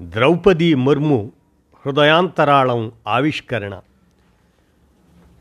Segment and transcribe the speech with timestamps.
[0.00, 1.32] ద్రౌపది ముర్ము
[1.86, 3.80] హృదయాంతరాళం ఆవిష్కరణ.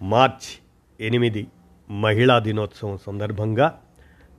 [0.02, 0.62] మార్చ్
[1.02, 1.48] ఎనిమిది
[1.90, 3.82] మహిళా దినోత్సవం సందర్భంగా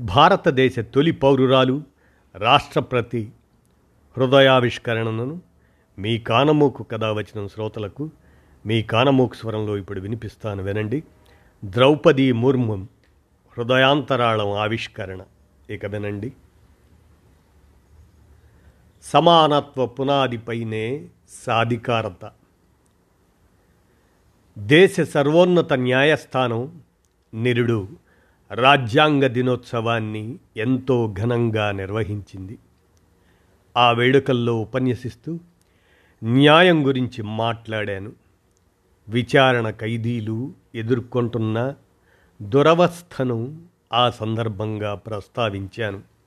[0.00, 1.82] భారతదేశ తొలి పౌరురాలు
[2.36, 3.30] రాష్ట్రపతి
[4.18, 5.40] హృదయావిష్కరణను
[5.98, 8.10] మీ కానమూకు కథ వచ్చిన శ్రోతలకు
[8.66, 11.02] మీ కానమూకు స్వరంలో ఇప్పుడు వినిపిస్తాను వినండి.
[11.64, 12.88] ద్రౌపది ముర్ము
[13.58, 15.20] హృదయాంతరాళం ఆవిష్కరణ.
[15.70, 16.32] ఇక వినండి.
[19.02, 22.30] సమానత్వ పునాదిపైనే సాధికారత.
[24.58, 26.80] దేశ సర్వోన్నత న్యాయస్థానం
[27.34, 27.88] నిరుడు
[28.50, 32.58] రాజ్యాంగ దినోత్సవాన్ని ఎంతో ఘనంగా నిర్వహించింది.
[33.76, 35.38] ఆ వేడుకల్లో ఉపన్యసిస్తూ
[36.24, 38.12] న్యాయం గురించి మాట్లాడాను.
[39.08, 41.74] విచారణ ఖైదీలు ఎదుర్కొంటున్న
[42.42, 46.17] దురవస్థను ఆ సందర్భంగా ప్రస్తావించాను.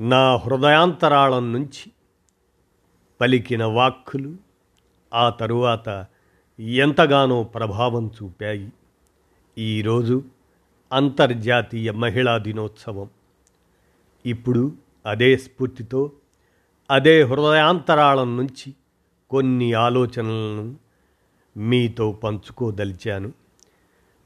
[0.00, 1.92] నా హృదయాంతరాళం నుంచి
[3.20, 4.36] పలికిన వాక్కులు
[5.14, 6.06] ఆ తరువాత
[6.60, 8.72] ఎంతగానో ప్రభావం చూపాయి.
[9.58, 10.24] ఈరోజు
[10.92, 13.08] అంతర్జాతీయ మహిళా దినోత్సవం.
[14.26, 14.72] ఇప్పుడు
[15.06, 16.12] అదే స్ఫూర్తితో
[16.90, 18.74] అదే హృదయాంతరాళం నుంచి
[19.30, 20.76] కొన్ని ఆలోచనలను
[21.56, 23.32] మీతో పంచుకోదలిచాను.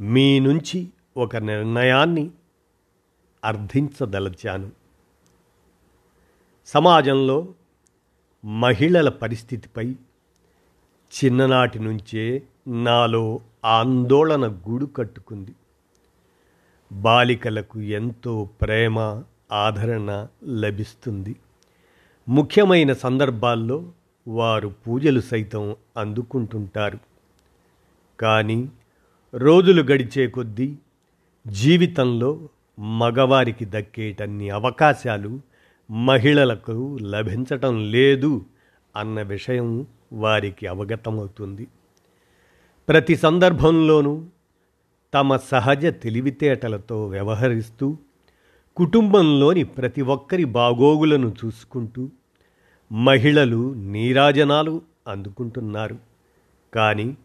[0.01, 2.31] మీ నుంచి ఒక నిర్ణయాన్ని
[3.45, 4.86] అర్థించదలచాను.
[6.67, 7.49] సమాజంలో
[8.45, 9.93] మహిళల పరిస్థితిపై
[11.17, 15.55] చిన్ననాటి నుంచే నాలో ఆందోళన గూడు కట్టుకుంది.
[16.93, 19.23] బాలికలకు ఎంతో ప్రేమ
[19.53, 21.37] ఆదరణ లభిస్తుంది.
[22.29, 23.93] ముఖ్యమైన సందర్భాల్లో
[24.29, 26.99] వారు పూజలు సైతం అందుకుంటుంటారు.
[28.21, 28.69] కానీ
[29.35, 30.77] రోజులు గడిచే కొద్దీ
[31.47, 32.49] జీవితంలో
[32.79, 35.41] మగవారికి దక్కేటన్ని అవకాశాలు
[35.91, 38.45] మహిళలకు లభించటం లేదు
[38.97, 41.67] అన్న విషయం వారికి అవగతమవుతుంది.
[42.89, 44.25] ప్రతి సందర్భంలోనూ
[45.15, 47.97] తమ సహజ తెలివితేటలతో వ్యవహరిస్తూ
[48.77, 52.09] కుటుంబంలోని ప్రతి ఒక్కరి బాగోగులను చూసుకుంటూ
[52.93, 55.99] మహిళలు నీరాజనాలు అందుకుంటున్నారు.
[56.75, 57.17] కానీ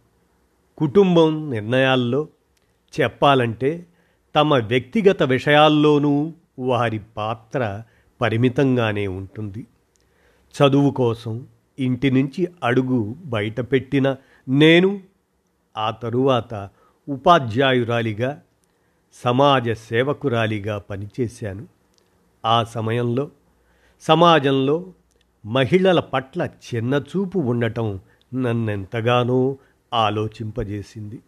[0.78, 2.28] కుటుంబం నిర్ణయాల్లో
[3.02, 3.86] చెప్పాలంటే
[4.36, 7.84] తమ వ్యక్తిగత విషయాల్లోనూ వారి పాత్ర
[8.22, 9.68] పరిమితంగానే ఉంటుంది.
[10.56, 11.48] చదువు కోసం
[11.80, 14.16] ఇంటి నుంచి అడుగు బయటపెట్టిన
[14.50, 15.02] నేను
[15.78, 16.70] ఆ తరువాత
[17.10, 18.42] ఉపాధ్యాయురాలిగా
[19.14, 21.68] సమాజ సేవకురాలిగా పనిచేశాను.
[22.46, 23.32] ఆ సమయంలో
[24.02, 24.94] సమాజంలో
[25.46, 28.00] మహిళల పట్ల చిన్నచూపు ఉండటం
[28.34, 29.58] నన్నెంతగానో
[29.94, 31.20] ఆలోచింపజేసింది.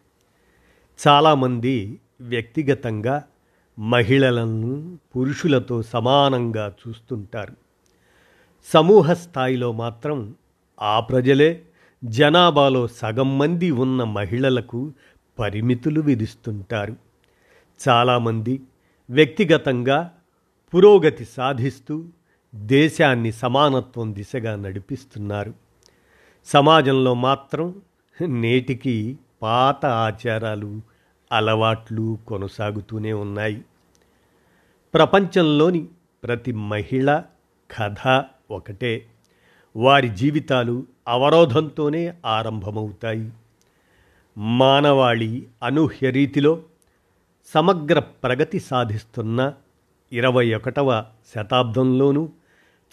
[1.08, 3.24] చాలామంది వ్యక్తిగతంగా
[3.79, 7.53] మహిళలను పురుషులతో సమానంగా చూస్తుంటారు.
[8.73, 10.35] సమూహ స్థాయిలో మాత్రం
[10.81, 11.61] ఆ ప్రజలే
[12.06, 14.94] జనాభాలో సగం మంది ఉన్న మహిళలకు
[15.39, 16.95] పరిమితులు విధిస్తుంటారు.
[17.89, 18.62] చాలామంది
[19.09, 20.12] వ్యక్తిగతంగా
[20.75, 22.06] పురోగతి సాధిస్తూ
[22.56, 25.53] దేశాన్ని సమానత్వం దిశగా నడిపిస్తున్నారు.
[26.45, 27.81] సమాజంలో మాత్రం
[28.28, 30.81] నేటికి పాత ఆచారాలు
[31.33, 33.66] అలవాట్లు కొనసాగుతూనే ఉన్నాయి.
[34.94, 35.88] ప్రపంచంలోని
[36.23, 37.23] ప్రతి మహిళ
[37.77, 39.05] కథ ఒకటే.
[39.75, 43.31] వారి జీవితాలు అవరోధంతోనే ఆరంభమవుతాయి.
[44.38, 46.63] మానవాళి అనూహ్య రీతిలో
[47.53, 49.53] సమగ్ర ప్రగతి సాధిస్తున్న
[50.11, 51.05] ఇరవై ఒకటవ
[51.35, 52.29] శతాబ్దంలోనూ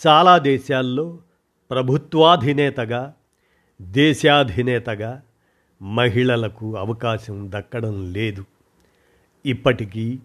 [0.06, 1.18] చాలా దేశాల్లో
[1.70, 3.14] ప్రభుత్వాధినేతగా
[3.82, 5.22] దేశాధినేతగా
[5.82, 8.44] మహిళలకు అవకాశం దక్కడం లేదు.
[9.46, 10.18] ఇప్పటికీ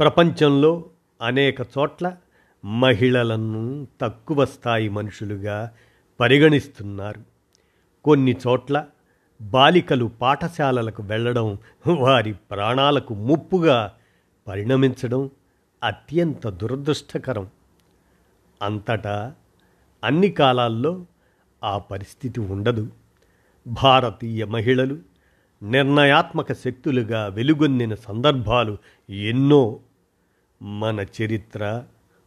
[0.00, 0.84] ప్రపంచంలో
[1.22, 2.16] అనేక చోట్ల
[2.64, 5.70] మహిళలను తక్కువ స్థాయి మనుషులుగా
[6.20, 7.20] పరిగణిస్తున్నారు.
[8.04, 8.86] కొన్ని చోట్ల
[9.42, 13.94] బాలికలు పాఠశాలలకు వెళ్ళడం వారి ప్రాణాలకు ముప్పుగా
[14.48, 15.30] పరిణమించడం
[15.84, 17.46] అత్యంత దురదృష్టకరం.
[18.62, 19.34] అంతటా
[20.04, 21.06] అన్ని కాలాల్లో
[21.64, 22.88] ఆ పరిస్థితి ఉండదు.
[23.66, 24.98] భారతీయ మహిళలు
[25.62, 28.78] నిర్ణయాత్మక శక్తులుగా వెలుగొందిన సందర్భాలు
[29.10, 29.80] ఎన్నో.
[30.62, 31.84] మన చరిత్ర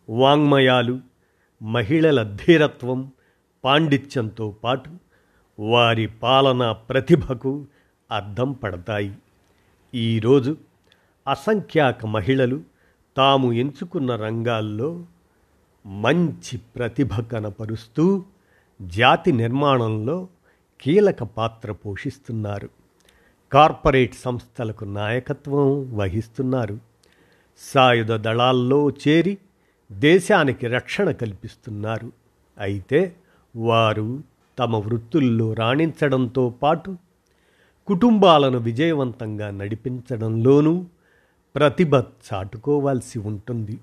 [0.09, 0.99] వాంగ్మయాలు
[1.63, 3.11] మహిళల ధీరత్వం
[3.63, 4.91] పాండిత్యంతో పాటు
[5.59, 7.65] వారి పాలన ప్రతిభకు
[8.11, 9.13] అద్దం పడతాయి.
[9.95, 10.57] ఈరోజు
[11.27, 12.61] అసంఖ్యాక మహిళలు
[13.17, 15.05] తాము ఎంచుకున్న రంగాల్లో
[15.85, 18.23] మంచి ప్రతిభ కనపరుస్తూ
[18.81, 20.27] జాతి నిర్మాణంలో
[20.81, 22.69] కీలక పాత్ర పోషిస్తున్నారు.
[23.51, 26.79] కార్పొరేట్ సంస్థలకు నాయకత్వం వహిస్తున్నారు.
[27.57, 29.37] సాయుధ దళాల్లో చేరి
[29.91, 32.11] దేశానికి రక్షణ కల్పిస్తున్నారు.
[32.57, 33.15] అయితే
[33.55, 34.23] వారు
[34.59, 36.97] తమ వృత్తుల్లో రాణించడంతో పాటు
[37.87, 40.85] కుటుంబాలను విజయవంతంగా నడిపించడంలోనూ
[41.55, 43.79] ప్రతిభ చాటుకోవాల్సి ఉంటుంది.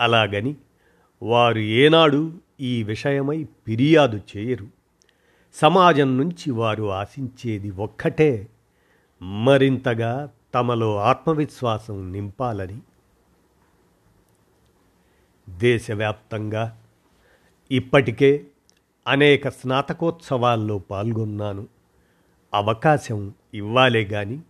[0.00, 0.56] అలాగని
[1.22, 4.75] వారు ఏనాడు ఈ విషయమై ఫిర్యాదు చేయరు.
[5.60, 8.48] సమాజం నుంచి వారు ఆశించేది ఒక్కటే
[9.22, 12.78] మరింతగా తమలో ఆత్మవిశ్వాసం నింపాలని.
[15.48, 16.78] దేశవ్యాప్తంగా
[17.70, 18.46] ఇప్పటికే
[19.08, 21.66] అనేక స్నాతకోత్సవాల్లో పాల్గొన్నాను.
[22.54, 24.40] అవకాశం ఇవ్వాలే గాని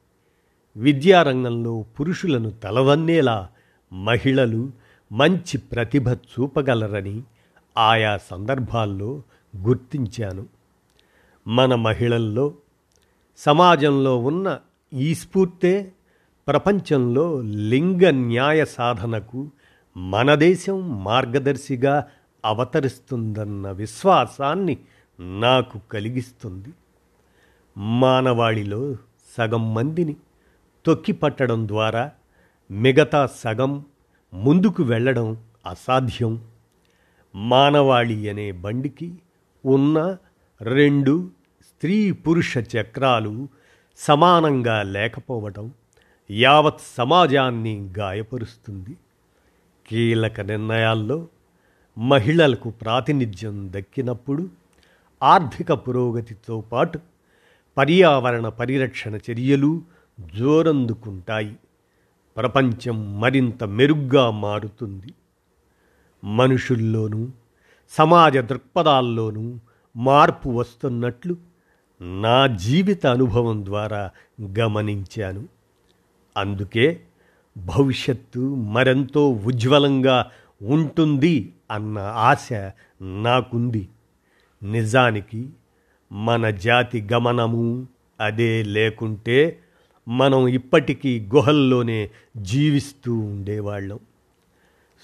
[0.76, 3.50] విద్యారంగంలో పురుషులను తలవన్నేలా
[3.93, 4.70] మహిళలు
[5.12, 7.23] మంచి ప్రతిభ చూపగలరని
[7.79, 9.23] ఆయా సందర్భాల్లో
[9.56, 10.56] గుర్తించాను.
[11.46, 12.54] మన మహిళల్లో
[13.37, 14.58] సమాజంలో ఉన్న
[14.93, 15.93] ఈ స్ఫూర్తే
[16.48, 19.50] ప్రపంచంలో లింగ న్యాయ సాధనకు
[19.96, 22.06] మన దేశం మార్గదర్శిగా
[22.44, 24.78] అవతరిస్తుందన్న విశ్వాసాన్ని
[25.20, 26.69] నాకు కలిగిస్తుంది.
[27.76, 28.96] మానవాళిలో
[29.38, 30.16] సగం మందిని
[30.87, 32.10] తొక్కిపట్టడం ద్వారా
[32.70, 33.84] మిగతా సగం
[34.34, 36.44] ముందుకు వెళ్ళడం అసాధ్యం.
[37.34, 39.14] మానవాళి అనే బండికి
[39.66, 40.16] ఉన్న
[40.62, 41.36] రెండు
[41.76, 43.49] స్త్రీ పురుష చక్రాలు
[43.96, 45.73] సమానంగా లేకపోవటం
[46.31, 48.96] యావత్ సమాజాన్ని గాయపరుస్తుంది.
[49.87, 51.28] కీలక నిర్ణయాల్లో
[51.99, 54.49] మహిళలకు ప్రాతినిధ్యం దక్కినప్పుడు
[55.23, 57.00] ఆర్థిక పురోగతితో పాటు
[57.76, 59.82] పర్యావరణ పరిరక్షణ చర్యలు
[60.34, 61.56] జోరందుకుంటాయి.
[62.37, 65.14] ప్రపంచం మరింత మెరుగ్గా మారుతుంది.
[66.25, 67.29] మనుషుల్లోనూ
[67.88, 69.58] సమాజ దృక్పథాల్లోనూ
[69.96, 71.45] మార్పు వస్తున్నట్లు
[72.00, 74.10] నా జీవిత అనుభవం ద్వారా
[74.58, 75.48] గమనించాను.
[76.37, 77.00] అందుకే
[77.56, 80.31] భవిష్యత్తు మరెంతో ఉజ్వలంగా
[80.62, 82.48] ఉంటుంది అన్న ఆశ
[83.02, 83.88] నాకుంది.
[84.62, 85.48] నిజానికి
[86.12, 87.88] మన జాతి గమనము
[88.20, 89.58] అదే లేకుంటే
[90.08, 93.98] మనం ఇప్పటికీ గుహల్లోనే జీవిస్తూ ఉండేవాళ్ళం.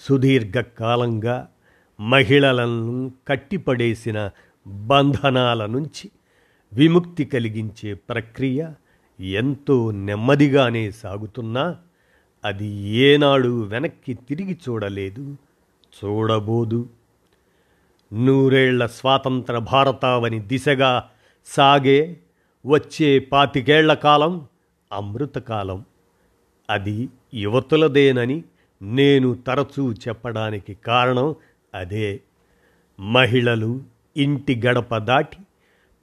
[0.08, 1.48] సుదీర్ఘకాలంగా
[2.00, 4.30] మహిళలను కట్టిపడేసిన
[4.66, 6.10] బంధనాల నుంచి
[6.72, 8.68] విముక్తి కలిగించే ప్రక్రియ
[9.20, 11.76] ఎంతో నెమ్మదిగానే సాగుతున్నా
[12.44, 15.36] అది ఏనాడు వెనక్కి తిరిగి చూడలేదు
[16.04, 16.88] చూడబోదు.
[18.12, 21.08] నూరేళ్ళ స్వాతంత్ర భారతావని దిశగా
[21.46, 22.16] సాగే
[22.66, 24.46] వచ్చే పాతికేళ్ళ కాలం
[24.92, 25.84] అమృతకాలం.
[26.70, 28.44] అది యువతులదేనని
[28.82, 31.34] నేను తరచూ చెప్పడానికి కారణం
[31.74, 32.20] అదే.
[33.00, 33.82] మహిళలు
[34.16, 35.36] ఇంటి గడప దాటి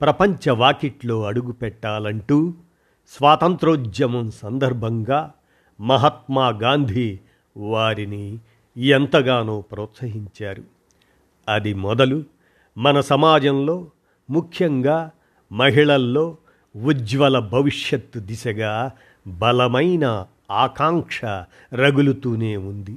[0.00, 2.54] ప్రపంచ వాకిట్లో అడుగుపెట్టాలంటూ
[3.08, 5.32] స్వాతంత్రోద్యమం సందర్భంగా
[5.80, 7.18] మహాత్మా గాంధీ
[7.56, 8.38] వారిని
[8.76, 10.62] ఎంతగానో ప్రోత్సహించారు.
[11.48, 12.24] అది మొదలు
[12.78, 13.86] మన సమాజంలో
[14.30, 15.10] ముఖ్యంగా
[15.52, 16.36] మహిళల్లో
[16.82, 18.90] ఉజ్వల భవిష్యత్తు దిశగా
[19.26, 21.24] బలమైన ఆకాంక్ష
[21.74, 22.96] రగులుతూనే ఉంది.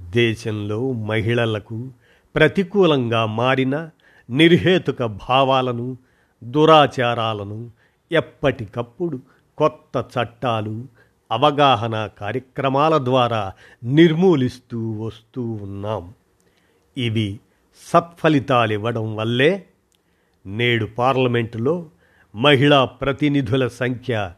[0.00, 1.88] దేశంలో మహిళలకు
[2.34, 3.90] ప్రతికూలంగా మారిన
[4.30, 5.96] నిర్హేతుక భావాలను
[6.44, 7.70] దురాచారాలను
[8.12, 9.20] ఎప్పటికప్పుడు
[9.58, 10.86] కొత్త చట్టాలు
[11.32, 13.52] అవగాహన కార్యక్రమాల ద్వారా
[13.84, 16.14] నిర్మూలిస్తూ వస్తూ ఉన్నాం.
[16.96, 17.40] ఇవి
[17.90, 19.66] సత్ఫలితాలివ్వడం వల్లే
[20.46, 21.86] నేడు పార్లమెంటులో
[22.34, 24.32] మహిళా ప్రతినిధుల సంఖ్య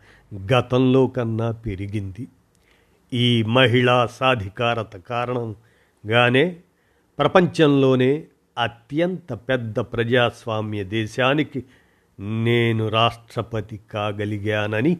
[0.53, 2.29] గతంలో కన్నా పెరిగింది.
[3.13, 6.57] ఈ మహిళా సాధికారత కారణంగానే
[7.19, 8.25] ప్రపంచంలోనే
[8.59, 11.65] అత్యంత పెద్ద ప్రజాస్వామ్య దేశానికి
[12.21, 14.97] నేను రాష్ట్రపతి కాగలిగానని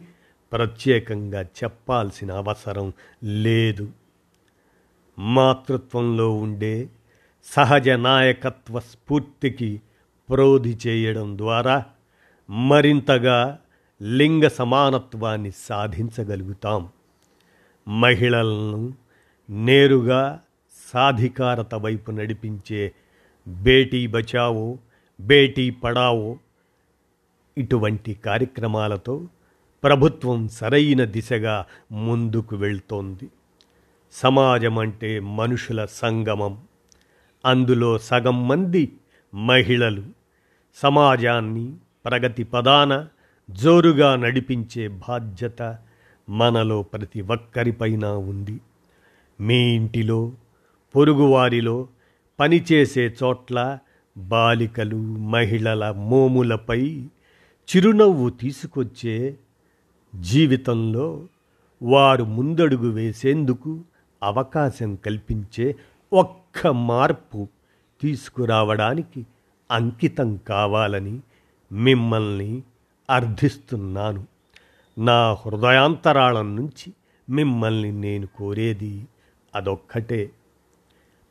[0.53, 3.91] ప్రత్యేకంగా చెప్పాల్సిన అవసరం లేదు.
[5.19, 6.89] మాతృత్వంలో ఉండే
[7.43, 9.81] సహజ నాయకత్వ స్ఫూర్తికి
[10.29, 11.85] ప్రోధి చేయడం ద్వారా
[12.49, 13.59] మరింతగా
[14.01, 16.89] లింగ సమానత్వాన్ని సాధించగలుగుతాం.
[17.87, 18.93] మహిళలను
[19.49, 20.39] నేరుగా
[20.93, 22.91] సాధికారత వైపు నడిపించే
[23.49, 24.77] బేటీ బచావో
[25.19, 26.37] బేటీ పడావో
[27.57, 29.27] ఇటువంటి కార్యక్రమాలతో
[29.83, 33.29] ప్రభుత్వం సరైన దిశగా ముందుకు వెళ్తోంది.
[34.11, 36.61] సమాజం అంటే మనుషుల సంగమం.
[37.45, 38.91] అందులో సగం మంది
[39.35, 40.03] మహిళలు.
[40.75, 41.73] సమాజాన్ని
[42.05, 43.07] ప్రగతి పదాన
[43.51, 45.77] జోరుగా నడిపించే బాధ్యత
[46.29, 48.59] మనలో ప్రతి ఒక్కరిపైన ఉంది.
[49.41, 50.31] మీ ఇంటిలో
[50.95, 51.87] పొరుగువారిలో
[52.39, 53.79] పనిచేసే చోట్ల
[54.17, 56.81] బాలికలు మహిళల మోములపై
[57.69, 59.37] చిరునవ్వు తీసుకొచ్చే
[60.15, 61.27] జీవితంలో
[61.81, 63.81] వారు ముందడుగు వేసేందుకు
[64.23, 65.75] అవకాశం కల్పించే
[66.13, 67.47] ఒక్క మార్పు
[68.01, 69.25] తీసుకురావడానికి
[69.71, 71.19] అంకితం కావాలని
[71.71, 72.63] మిమ్మల్ని
[73.09, 74.27] అర్థిస్తున్నాను.
[74.97, 76.93] నా హృదయాంతరాళం నుంచి
[77.29, 79.07] మిమ్మల్ని నేను కోరేది
[79.55, 80.29] అదొక్కటే.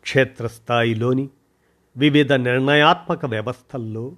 [0.02, 1.28] క్షేత్రస్థాయిలోని
[1.97, 4.17] వివిధ నిర్ణయాత్మక వ్యవస్థల్లో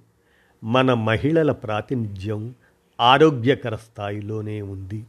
[0.63, 2.55] మన మహిళల ప్రాతినిధ్యం
[3.01, 5.05] ఆరోగ్యకర స్థాయిలోనే ఉంది.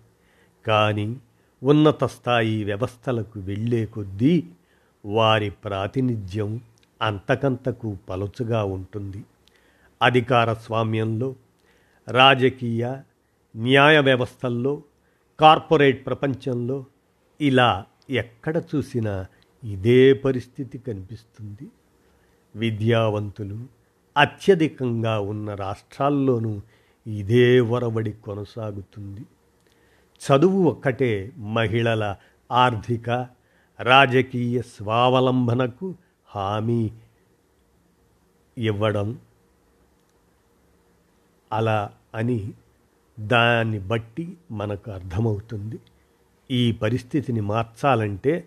[0.67, 1.17] కానీ
[1.63, 4.45] ఉన్నత స్థాయి వ్యవస్థలకు వెళ్ళే కొద్దీ
[5.05, 6.61] వారి ప్రాతినిధ్యం
[7.03, 9.25] అంతకంతకు పలుచగా ఉంటుంది.
[10.03, 11.35] అధికార స్వామ్యంలో
[12.09, 12.97] రాజకీయ
[13.57, 14.83] న్యాయ వ్యవస్థల్లో
[15.41, 16.85] కార్పొరేట్ ప్రపంచంలో
[17.41, 19.27] ఇలా ఎక్కడ చూసినా
[19.65, 21.71] ఇదే పరిస్థితి కనిపిస్తుంది.
[22.55, 23.59] విద్యావంతులు
[24.17, 26.61] అత్యధికంగా ఉన్న రాష్ట్రాల్లోనూ
[27.07, 29.21] ఇదే వరవడి కొనసాగుతుంది.
[30.23, 32.17] చదువు ఒక్కటే మహిళల
[32.53, 33.27] ఆర్థిక
[33.81, 35.95] రాజకీయ స్వావలంబనకు
[36.27, 36.91] హామీ
[38.59, 39.19] ఇవ్వడం
[41.53, 42.53] అలా అని
[43.21, 45.79] దాన్ని బట్టి మనకు అర్థమవుతుంది.
[46.51, 48.45] ఈ పరిస్థితిని మార్చాలంటే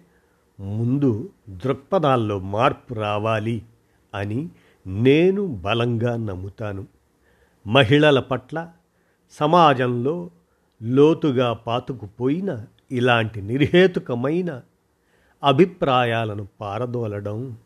[0.59, 3.65] ముందు దృక్పథాల్లో మార్పు రావాలి
[4.13, 4.49] అని
[4.87, 6.87] నేను బలంగా నమ్ముతాను.
[7.67, 8.71] మహిళల పట్ల
[9.39, 10.31] సమాజంలో
[10.83, 14.61] లోతుగా పాతుకుపోయిన ఇలాంటి నిర్హేతుకమైన
[15.43, 17.57] అభిప్రాయాలను పారదోలడం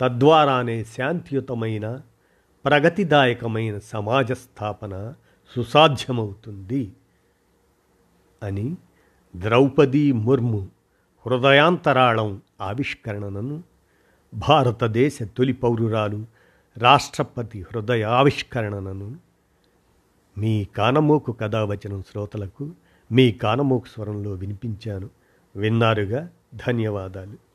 [0.00, 2.00] తద్వారానే శాంతియుతమైన
[2.64, 5.14] ప్రగతిదాయకమైన సమాజ స్థాపన
[5.56, 6.92] సుసాధ్యమవుతుంది
[8.42, 8.76] అని
[9.36, 10.68] ద్రౌపది ముర్ము
[11.26, 13.62] హృదయాంతరాళం ఆవిష్కరణను
[14.34, 16.24] భారతదేశ తొలి పౌరురాలు
[16.78, 19.16] రాష్ట్రపతి హృదయ ఆవిష్కరణను
[20.38, 22.70] మీ కానమోకు కథావచనం శ్రోతలకు
[23.12, 25.10] మీ కానమోకు స్వరంలో వినిపించాను.
[25.56, 26.28] విన్నారుగా?
[26.54, 27.51] ధన్యవాదాలు.